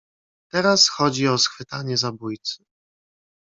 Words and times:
"Teraz 0.51 0.87
chodzi 0.87 1.27
o 1.27 1.37
schwytanie 1.37 1.97
zabójcy." 1.97 2.63